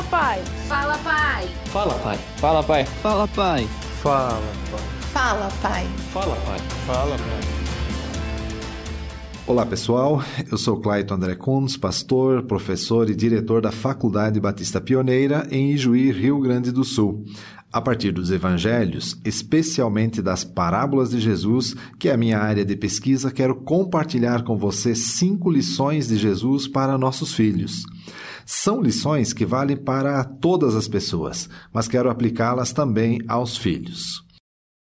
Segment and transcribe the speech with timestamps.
[0.00, 0.42] Fala, pai.
[0.66, 1.48] Fala, pai.
[1.66, 2.18] Fala, pai.
[2.38, 2.84] Fala, pai.
[2.86, 3.68] Fala, pai.
[4.00, 4.88] Fala, pai.
[5.12, 5.86] Fala, pai.
[6.12, 6.58] Fala, pai.
[6.86, 7.40] Fala, pai.
[9.46, 15.46] Olá pessoal, eu sou Clayton André Kunz, pastor, professor e diretor da Faculdade Batista Pioneira
[15.50, 17.24] em Ijuí, Rio Grande do Sul.
[17.72, 22.74] A partir dos evangelhos, especialmente das parábolas de Jesus, que é a minha área de
[22.74, 27.84] pesquisa, quero compartilhar com você cinco lições de Jesus para nossos filhos.
[28.44, 34.28] São lições que valem para todas as pessoas, mas quero aplicá-las também aos filhos.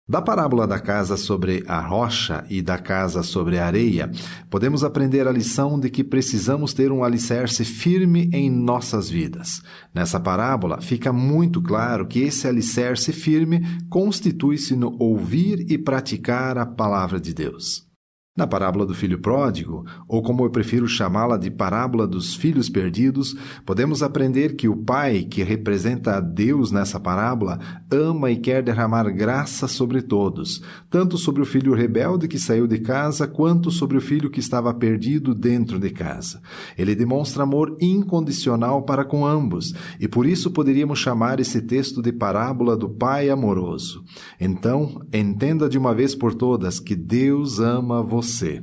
[0.08, 4.10] Da parábola da casa sobre a rocha e da casa sobre a areia,
[4.50, 9.62] podemos aprender a lição de que precisamos ter um alicerce firme em nossas vidas.
[9.94, 16.66] Nessa parábola, fica muito claro que esse alicerce firme constitui-se no ouvir e praticar a
[16.66, 17.91] palavra de Deus.
[18.34, 23.36] Na parábola do filho pródigo, ou como eu prefiro chamá-la de parábola dos filhos perdidos,
[23.66, 27.58] podemos aprender que o pai, que representa a Deus nessa parábola,
[27.92, 32.78] ama e quer derramar graça sobre todos, tanto sobre o filho rebelde que saiu de
[32.78, 36.40] casa, quanto sobre o filho que estava perdido dentro de casa.
[36.78, 42.10] Ele demonstra amor incondicional para com ambos, e por isso poderíamos chamar esse texto de
[42.10, 44.02] parábola do pai amoroso.
[44.40, 48.62] Então, entenda de uma vez por todas que Deus ama você você.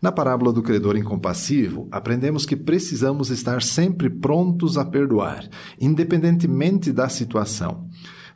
[0.00, 5.48] Na parábola do credor incompassivo, aprendemos que precisamos estar sempre prontos a perdoar,
[5.80, 7.88] independentemente da situação.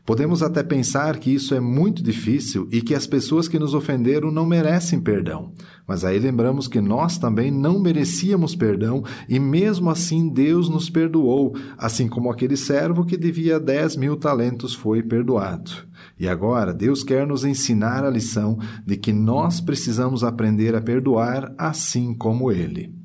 [0.08, 4.30] Podemos até pensar que isso é muito difícil e que as pessoas que nos ofenderam
[4.30, 5.52] não merecem perdão.
[5.86, 11.54] Mas aí lembramos que nós também não merecíamos perdão e mesmo assim Deus nos perdoou,
[11.76, 15.72] assim como aquele servo que devia 10 mil talentos foi perdoado.
[16.18, 21.52] E agora Deus quer nos ensinar a lição de que nós precisamos aprender a perdoar
[21.58, 22.97] assim como Ele.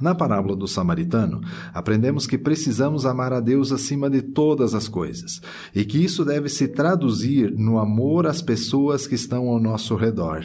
[0.00, 1.40] Na parábola do samaritano,
[1.74, 5.40] aprendemos que precisamos amar a Deus acima de todas as coisas
[5.74, 10.44] e que isso deve se traduzir no amor às pessoas que estão ao nosso redor.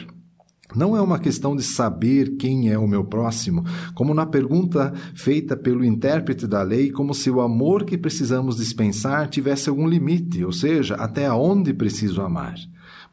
[0.74, 3.64] Não é uma questão de saber quem é o meu próximo,
[3.94, 9.28] como na pergunta feita pelo intérprete da lei, como se o amor que precisamos dispensar
[9.28, 12.56] tivesse algum limite, ou seja, até onde preciso amar.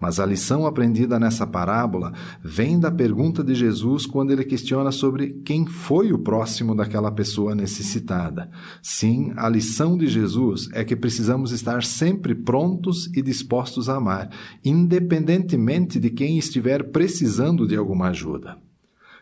[0.01, 2.11] Mas a lição aprendida nessa parábola
[2.43, 7.53] vem da pergunta de Jesus quando ele questiona sobre quem foi o próximo daquela pessoa
[7.53, 8.49] necessitada.
[8.81, 14.31] Sim, a lição de Jesus é que precisamos estar sempre prontos e dispostos a amar,
[14.65, 18.57] independentemente de quem estiver precisando de alguma ajuda.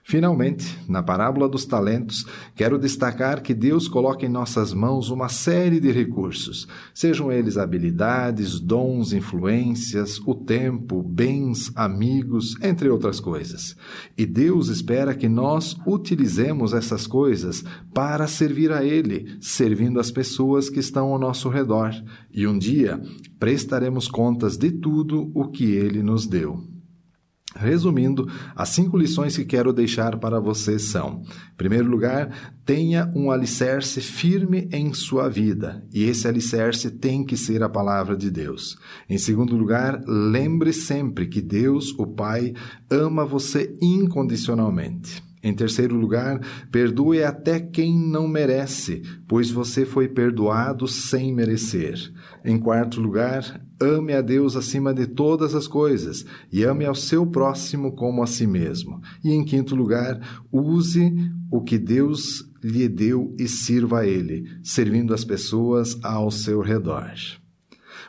[0.04, 5.80] Finalmente, na parábola dos talentos, quero destacar que Deus coloca em nossas mãos uma série
[5.80, 13.76] de recursos, sejam eles habilidades, dons, influências, o tempo, bens, amigos, entre outras coisas.
[14.18, 20.70] E Deus espera que nós utilizemos essas coisas para servir a Ele, servindo as pessoas
[20.70, 21.94] que estão ao nosso redor.
[22.34, 23.00] E um dia
[23.40, 26.79] prestaremos contas de tudo o que Ele nos deu.
[27.56, 33.32] Resumindo, as cinco lições que quero deixar para você são: em primeiro lugar, tenha um
[33.32, 38.78] alicerce firme em sua vida, e esse alicerce tem que ser a palavra de Deus.
[39.10, 42.54] Em segundo lugar, lembre sempre que Deus, o Pai,
[42.90, 45.29] ama você incondicionalmente.
[45.42, 46.40] Em terceiro lugar,
[46.70, 51.98] perdoe até quem não merece, pois você foi perdoado sem merecer.
[52.44, 57.26] Em quarto lugar, ame a Deus acima de todas as coisas e ame ao seu
[57.26, 59.00] próximo como a si mesmo.
[59.24, 60.20] E em quinto lugar,
[60.52, 61.14] use
[61.50, 67.14] o que Deus lhe deu e sirva a Ele, servindo as pessoas ao seu redor.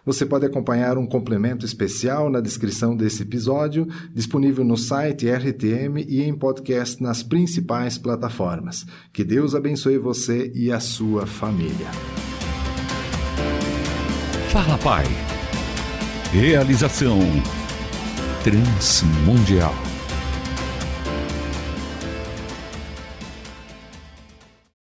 [0.05, 6.23] Você pode acompanhar um complemento especial na descrição desse episódio, disponível no site RTM e
[6.23, 8.87] em podcast nas principais plataformas.
[9.13, 11.91] Que Deus abençoe você e a sua família.
[14.51, 15.05] Fala Pai.
[16.33, 17.19] Realização
[18.43, 19.90] Transmundial.